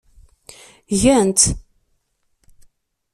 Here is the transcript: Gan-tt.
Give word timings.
Gan-tt. 1.01 1.45